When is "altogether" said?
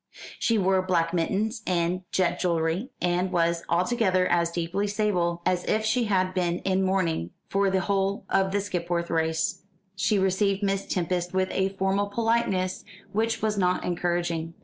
3.69-4.25